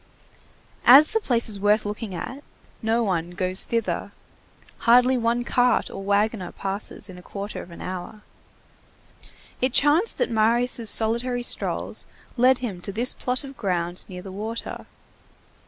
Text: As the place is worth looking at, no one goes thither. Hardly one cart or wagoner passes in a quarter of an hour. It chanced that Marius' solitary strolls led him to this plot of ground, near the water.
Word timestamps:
As 0.87 1.11
the 1.11 1.19
place 1.19 1.47
is 1.47 1.59
worth 1.59 1.85
looking 1.85 2.15
at, 2.15 2.43
no 2.81 3.03
one 3.03 3.29
goes 3.29 3.63
thither. 3.63 4.11
Hardly 4.79 5.15
one 5.15 5.43
cart 5.43 5.91
or 5.91 6.01
wagoner 6.03 6.51
passes 6.51 7.07
in 7.07 7.19
a 7.19 7.21
quarter 7.21 7.61
of 7.61 7.69
an 7.69 7.83
hour. 7.83 8.23
It 9.61 9.73
chanced 9.73 10.17
that 10.17 10.31
Marius' 10.31 10.89
solitary 10.89 11.43
strolls 11.43 12.07
led 12.35 12.57
him 12.65 12.81
to 12.81 12.91
this 12.91 13.13
plot 13.13 13.43
of 13.43 13.55
ground, 13.55 14.05
near 14.09 14.23
the 14.23 14.31
water. 14.31 14.87